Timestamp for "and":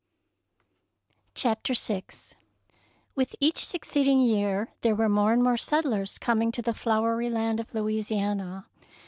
5.31-5.43